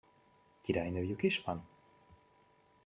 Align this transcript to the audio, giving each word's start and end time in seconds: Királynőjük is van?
Királynőjük 0.61 1.23
is 1.23 1.43
van? 1.43 1.67